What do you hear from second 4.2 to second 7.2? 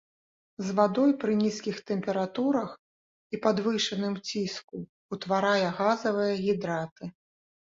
ціску ўтварае газавыя гідраты.